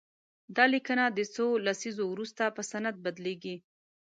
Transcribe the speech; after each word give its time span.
دا 0.55 0.63
لیکنه 0.73 1.05
د 1.09 1.19
څو 1.35 1.45
لسیزو 1.65 2.03
وروسته 2.09 2.43
په 2.55 2.61
سند 2.71 2.95
بدليږي. 3.05 3.55